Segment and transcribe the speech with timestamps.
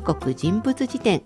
[0.00, 1.22] 中国人物辞典。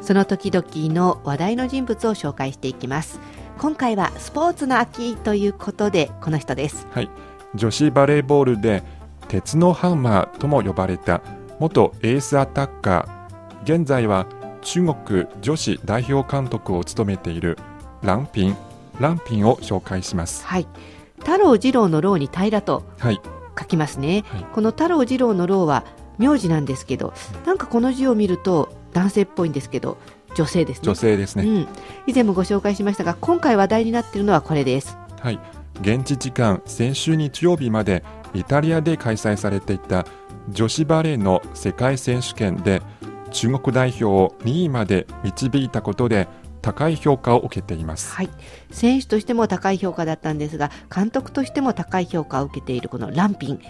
[0.00, 0.64] その時々
[0.94, 3.18] の話題の人物を紹介していきます。
[3.58, 6.86] 今回はスポーツの秋ということでこの人です。
[6.92, 7.10] はい。
[7.56, 8.84] 女子バレーボールで
[9.26, 11.20] 鉄のハンマーとも呼ばれた
[11.58, 14.26] 元エースアタッカー現在は
[14.62, 17.58] 中国女子代表監督を務めている
[18.02, 18.56] ランピン。
[19.00, 20.46] ランピンを紹介します。
[20.46, 20.68] はい。
[21.18, 23.20] 太郎次郎の郎に平とはい。
[23.58, 24.44] 書きますね、はい。
[24.52, 25.84] この太郎次郎の郎は
[26.22, 27.12] 名字なんですけど
[27.44, 29.98] なんかこの字を見ると男性っぽいんですけど
[30.34, 30.84] 女性ですね。
[30.84, 31.68] 女性ですね、うん、
[32.06, 34.96] 以前もご紹介しましたが今回話題になっているのはこれです。
[35.20, 35.38] はい。
[35.80, 38.04] 現地時間先週日曜日まで
[38.34, 40.06] イタリアで開催されていた
[40.48, 42.82] 女子バレーの世界選手権で
[43.30, 46.28] 中国代表を2位まで導いたことで
[46.60, 48.14] 高い評価を受けています。
[48.14, 48.30] はい。
[48.70, 53.60] 選手としても高い評価だったんですが監督としても高い評価を受けているこのランピン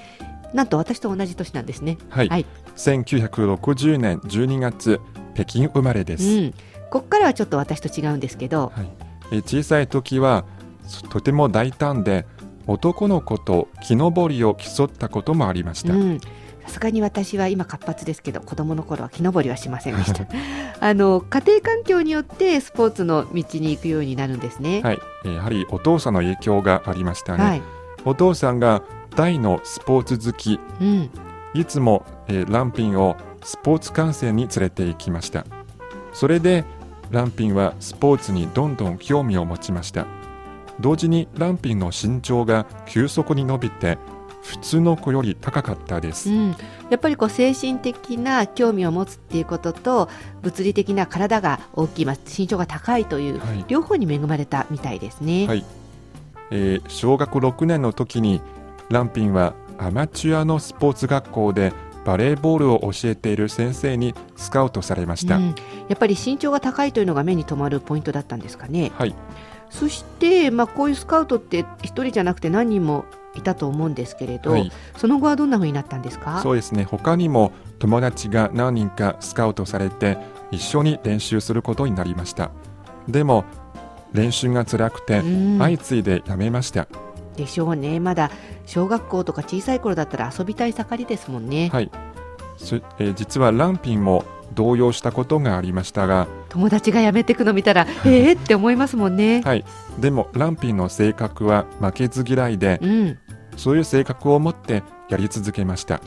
[0.55, 1.99] なんと私と同じ年なんですね。
[2.11, 2.47] はい、はい。
[2.77, 5.01] 1960年12月
[5.35, 6.51] 北京生まれです、うん。
[6.91, 8.73] ここからはちょっと私と違うんですけど。
[8.75, 8.89] はい、
[9.33, 10.45] え小さい時は
[10.87, 12.27] そとても大胆で
[12.67, 16.21] 男の子と木登りを競ったこともありました、うん。
[16.67, 20.27] さすがに私は今活発ですけど子供の頃は木登りはしませんでした。
[20.81, 24.81] あの家庭環境によってスポーツの道に行くようになるんですね。
[24.83, 27.63] はい、えーやはりお父さんの影響がありましたね、はい、
[28.05, 28.83] お父さんが
[29.15, 30.61] 大のスポーツ好き。
[30.81, 31.11] うん、
[31.55, 35.47] いつも、えーランピンをスポーツ観戦に連れて行きました。
[36.13, 36.65] それで
[37.11, 40.07] ランピンはスポーツにどんどん興味を持ちました。
[40.81, 43.99] 同時にランピンの身長が急速に伸びて
[44.43, 46.51] 普通の子より高かったです、うん、
[46.91, 50.09] やっぱりこう精神的な興味を持つっていうことと
[50.43, 53.65] 物理的な体が大きい、まあ、身長が高いというはい。
[53.69, 55.47] 両方に恵まれたみたいですね。
[55.47, 55.65] はい。
[56.51, 58.43] えー小学6年の時に
[58.93, 61.73] ランピンはアマチュアのスポーツ学校で
[62.05, 65.53] バレーボールを教えている先生にスカウトされました、うん、や
[65.95, 68.93] っぱり身長が高いというのが目に留まるポイントだったんですかね。
[68.97, 69.15] はい。
[69.71, 74.71] そして、まあ、こういうスカウトって一人じゃなくて何人もいたと思うんですけれど、はい。
[74.99, 76.41] その後はどんな風になったんですか？
[76.43, 76.85] そうですね。
[76.85, 80.19] 他にも友達が何人かスカウトされて
[80.51, 82.51] 一緒に練習することになりました。
[83.09, 83.47] でも
[84.13, 85.59] 練習が辛くてうん。
[85.59, 86.87] 相次いでやめました、
[87.37, 88.31] でしょうねまだ
[88.67, 91.91] 小学校とか小さい頃だったら遊びたい盛りですもんね、はい
[92.59, 99.41] そえー実はランピンも動揺したことがありましたが、友達が辞めてくの見たら ええって思いますもんね。
[99.45, 99.65] はい、
[99.99, 103.19] でもランピンの性格は負けず嫌いでうん
[103.57, 106.01] そういう性格を持ってやり続けました。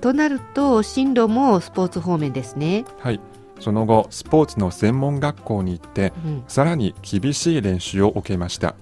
[0.00, 2.84] となると進路もスポーツ方面ですね。
[3.00, 3.20] はい。
[3.60, 8.76] その後、スポーツの専門学校に行って、うんさらに厳しい練習を受けました。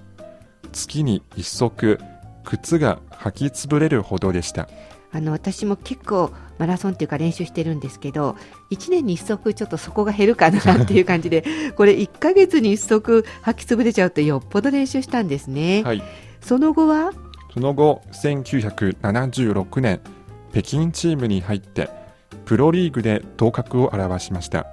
[0.73, 1.99] 月に一足、
[2.45, 4.69] 靴が履き潰れるほどでした。
[5.13, 8.37] あの私も結構マラソンっていうか練習してるんですけど
[8.73, 11.45] 1年に1足ちょっとそこが減るかなっていう感じで
[11.77, 16.03] これ1ヶ月に1足履き潰れちゃうとよっぽど練習したんですね、はい。
[16.41, 17.13] その後は？
[17.55, 20.01] その後、1976年、
[20.51, 21.89] 北京チームに入って、
[22.47, 24.67] プロリーグで頭角を現しました。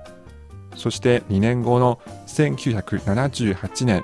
[0.76, 4.04] そして2年後の1978年、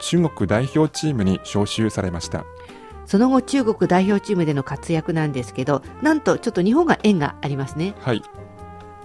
[0.00, 2.44] 中国代表チームに招集されました。
[3.06, 8.22] その後中国代表チームでの活躍なんですけどなんとちょっと日本が縁がありますねはい。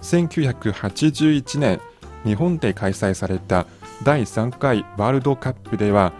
[0.02, 1.80] 1981年、
[2.24, 3.66] 日本で開催された
[4.04, 6.12] 第3回ワールドカップでは、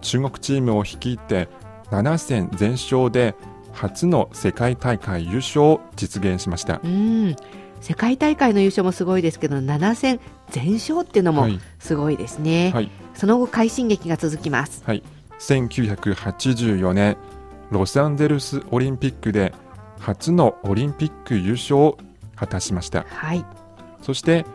[0.00, 1.48] 中国チームを率いて
[1.90, 3.36] 7戦全勝で
[3.72, 6.80] 初の世界大会優勝を実現しました。
[6.82, 7.36] うん
[7.80, 10.20] 世界大会の優勝もすごいですけど7戦
[10.50, 12.90] 全勝っていうのもはいすごいですね、はい。
[13.20, 14.82] その後快進撃が続きます。
[14.86, 15.02] はい、
[15.40, 17.18] 1984年
[17.70, 19.52] ロサンゼルスオリンピックで
[19.98, 21.98] 初のオリンピック優勝を
[22.34, 23.04] 果たしました。
[23.10, 23.44] はい。
[24.00, 24.46] そして、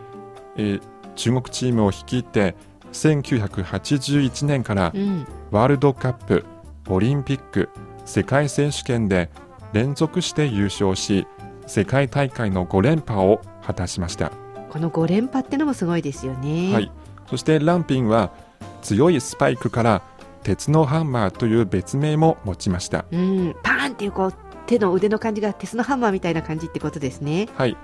[0.56, 0.82] えー
[1.14, 2.56] 中国チームを率いて
[2.92, 5.24] 1981年からうん。
[5.52, 6.44] ワールドカップ
[6.88, 7.68] オリンピック
[8.04, 9.30] 世界選手権で
[9.72, 11.28] 連続して優勝し
[11.68, 14.32] 世界大会の5連覇を果たしました、
[14.70, 16.74] この5連覇ってのもすごいですよね。
[16.74, 16.90] はい、
[17.30, 18.32] そしてランピンは
[18.82, 20.02] 強いスパイクから
[20.42, 24.34] 鉄のハンマーという別名も持ちましたうん、パーンっていうこう
[24.66, 27.48] 手の腕の感じが鉄のハンマーみたいな感じってことですね。
[27.54, 27.76] はい、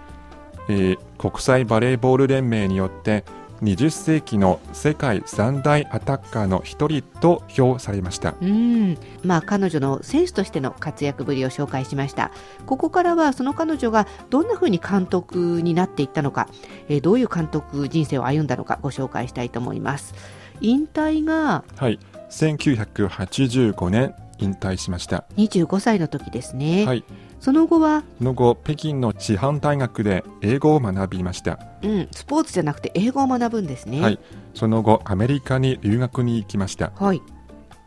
[0.68, 3.24] えー国際バレーボール連盟によって
[3.62, 12.32] 20世紀の世界三大アタッカーの一人と評されましたうん、まあ彼女の選手としての活躍ぶりを紹介しました。
[12.66, 16.48] ここからはその彼女がどんな風に監督になっていったのか、
[16.88, 20.41] えーどういう監督人生を歩んだのかご紹介したいと思います。
[20.60, 21.99] 引退がはい
[22.31, 26.87] 1985年引退しました25歳の時ですね。
[26.87, 27.04] はい
[27.43, 34.00] その後は、その後北京の師範大学で英語を学びましたうん、スポーツじゃなくて英語を学ぶんですね。
[34.00, 34.20] はい。
[34.54, 37.20] その後アメリカに留学に行きましたはい。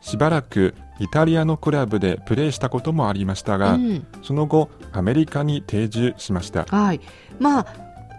[0.01, 6.99] しばらくイタリアのクラブでプレーしたこともありましたが、うん、その後アメリカに定住しましたはい。
[7.39, 7.65] まあ、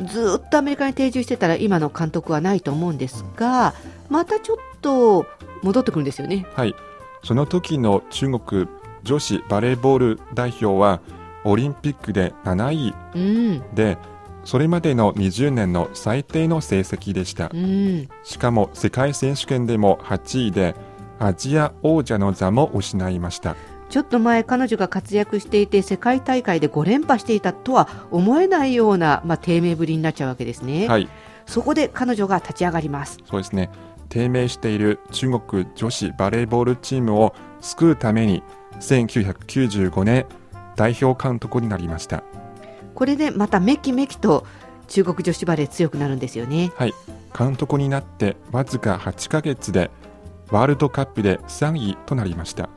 [0.04, 3.75] ずーっとアメリカに定住してたら今の監督はないと思うんですが、
[4.08, 5.26] またちょっと
[5.62, 6.46] 戻ってくるんですよね。
[6.54, 6.75] はい
[7.22, 8.69] その時の中国
[9.02, 11.00] 女子バレーボール代表は
[11.44, 13.75] オリンピックで7位うん。
[13.75, 13.98] で
[14.44, 18.08] それまでの20年の最低の成績でしたうん。
[18.22, 20.76] しかも世界選手権でも8位で
[21.19, 23.56] アジア王者の座も失いました
[23.88, 31.08] ちょっと前彼女が活躍していて世界大会で5連覇していたとは思えないような、まあ、低迷ぶりになっちゃうわけですね、はい。
[31.46, 33.18] そこで彼女が立ち上がります。
[33.24, 33.70] そうですね。
[34.08, 38.42] 低迷している中国女子バレーボールチームを救うために
[38.80, 40.26] 1995年
[40.76, 42.22] 代表監督になりました。
[42.94, 44.46] これでまためきめきと
[44.88, 46.72] 中国女子バレー強くなるんですよね。
[46.76, 46.94] はい。
[47.36, 49.90] 監督になってわずか8ヶ月で
[50.50, 52.70] ワールドカップで3位となりました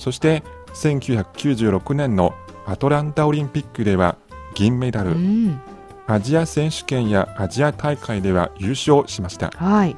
[0.00, 0.42] そして
[0.72, 2.32] 1996年の
[2.66, 4.16] アトランタオリンピックでは
[4.54, 5.60] 銀メダル、うん。
[6.06, 9.50] アジア選手権やアジア大会では優勝しました。
[9.50, 9.96] はい。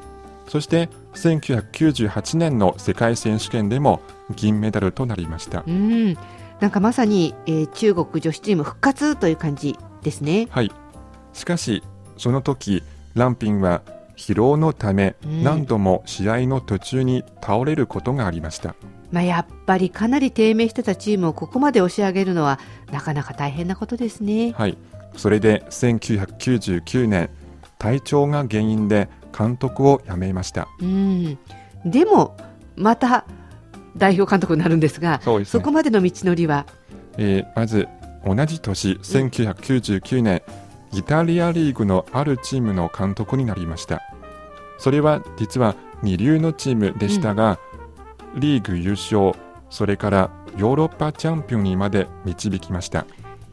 [0.49, 4.00] そして1998年の世界選手権でも
[4.34, 5.62] 銀メダルとなりました。
[5.66, 6.14] うん。
[6.58, 10.48] なんかまさに、えー中国女子チーム復活という感じですね。
[10.50, 10.72] はい。
[11.32, 11.82] しかし
[12.19, 12.82] その時
[13.14, 13.82] ランピンは
[14.16, 15.44] 疲労のためうん。
[15.44, 18.75] 何度も試合の途中に倒れることがありました、
[19.12, 22.58] まあ、やっぱりかなり低迷してたチームをここまで押し上げるのは
[22.90, 24.52] なかなか大変なことですね。
[24.52, 24.76] はい。
[25.16, 27.28] それで1999年
[27.78, 30.66] 体調が原因で監督を辞めました。
[30.80, 31.38] うん、
[31.84, 32.36] でも
[32.74, 33.26] また
[33.96, 35.50] 代表監督になるんですがそうですね。
[35.50, 36.66] そこまでの道のりは、
[37.18, 37.88] えーまず
[38.24, 40.42] 同じ年1999年
[40.92, 44.00] イタリアリーグのあるチームの監督になりました。
[44.78, 47.58] それは実は二流のチームでしたが、
[48.34, 49.32] リーグ優勝
[49.70, 53.06] それからヨーロッパチャンピオンにまで導きました。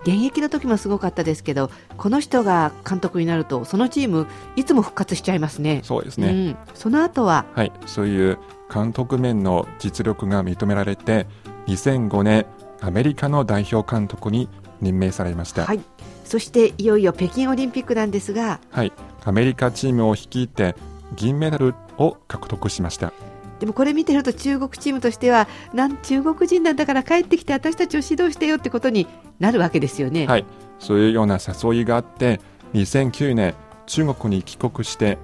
[0.04, 5.82] 現役の時もすごかったですけどこの人が監督になるとそのチームいつも復活しちゃいますね。
[5.84, 7.72] そうですね、うん、その後ははい。
[7.86, 8.40] そういう
[8.74, 11.28] 監督面の実力が認められて
[11.68, 12.46] 2005年
[12.82, 14.48] アメリカの代表監督に
[14.82, 15.82] 任命されました、はい、
[16.24, 18.94] そしていよいよ北京オリンピックなんですがはい、
[19.26, 20.76] アメリカチームを率いて
[21.16, 23.12] 銀メダルを獲得しました
[23.60, 29.08] でもこれ見てると中国チームとしてはなん中国人なんだから帰ってきて私たちを指導してよってことに
[29.40, 30.28] なるわけですよね。
[30.28, 30.46] はい
[30.80, 32.40] そういうような誘いがあって
[32.74, 33.54] 2009年
[33.86, 35.18] 中国に帰国して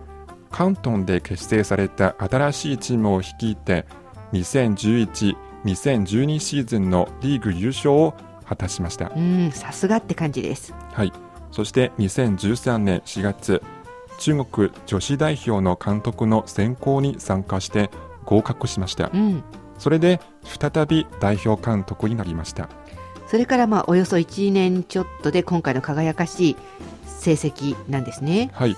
[0.52, 3.86] 関東で結成された新しいチームを率いて
[4.34, 8.14] 2011-2012シーズンのリーグ優勝を
[8.46, 10.74] 果たしましたうんさすがって感じです。
[10.92, 11.12] はい、
[11.52, 13.62] そして2013年4月
[14.18, 17.90] 中国女子代表の監督の選考に参加して
[18.26, 19.10] 合格しました。
[19.14, 19.44] うん。
[19.78, 22.70] それで再び代表監督になりました。
[23.28, 26.56] それからまあおよそ1年ちょっとで今回の輝かしい
[27.06, 28.52] 成績なんですね。
[28.54, 28.78] はい。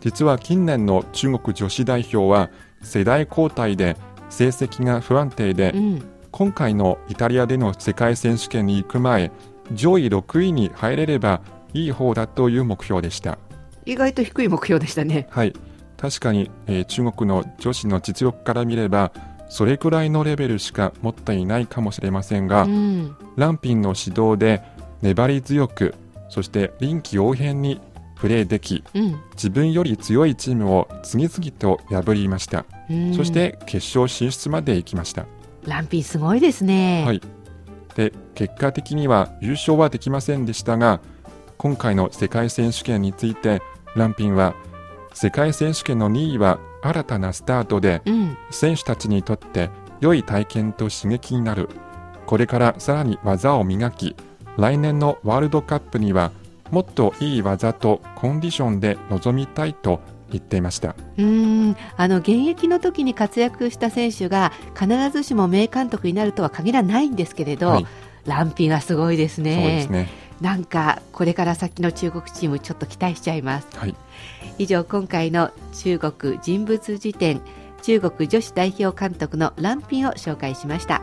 [0.00, 2.50] 実は近年の中国女子代表は
[2.82, 3.96] 世代交代で
[4.30, 9.30] 成績が不安定で、うん、今回のイタリアでの世界選手権に行く前
[9.72, 11.40] 上位6位に入れれば
[11.72, 13.38] いい方だという目標でした。
[13.84, 15.26] 意外と低い目標でしたね。
[15.30, 15.52] はい
[16.02, 19.12] 確かに、えー中国の女子の実力から見れば
[19.48, 24.62] それくらいのレベルしか持っていないかもしれませんが、うん、ランピンの指導で
[25.00, 25.94] 粘り強く
[26.28, 27.80] そして臨機応変に
[28.16, 33.14] プレーできうん、自分より強いチームを次々と破りました、うん。
[33.14, 35.26] そして決勝進出まで行きました、
[35.66, 37.04] ランピンすごいですね。
[37.04, 37.20] はい。
[37.94, 41.00] で結果的には優勝はできませんでしたが
[41.58, 43.60] 今回の世界選手権について
[43.94, 44.54] ランピンは
[45.14, 51.68] 世界選手権の2位は新たなスタートでうん、選手たちにとって良い体験と刺激になる。
[52.26, 54.16] これからさらに技を磨き
[54.56, 56.32] 来年のワールドカップには
[56.70, 60.00] もっといい技とコンディションで臨みたいと
[60.30, 60.96] 言っていました。
[61.18, 67.86] うん、あの現役の時に活躍した選手が必ずしも名監督になるとは限らないんですけれど、はい。
[68.26, 70.08] ランピンはすごいですそうねですね
[70.42, 73.68] なんかこれから先の中国チームちょっと期待しちゃいます。
[73.76, 73.94] はい。
[74.58, 77.40] 以上今回の中国人物辞典
[77.82, 81.02] 中国女子代表監督のランピンを紹介しました